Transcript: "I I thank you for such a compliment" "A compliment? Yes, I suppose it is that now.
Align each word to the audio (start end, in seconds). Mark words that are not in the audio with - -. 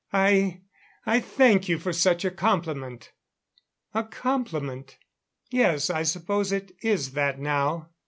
"I 0.11 0.61
I 1.05 1.19
thank 1.19 1.69
you 1.69 1.77
for 1.77 1.93
such 1.93 2.25
a 2.25 2.31
compliment" 2.31 3.11
"A 3.93 4.03
compliment? 4.03 4.97
Yes, 5.51 5.91
I 5.91 6.01
suppose 6.01 6.51
it 6.51 6.71
is 6.81 7.11
that 7.11 7.37
now. 7.39 7.89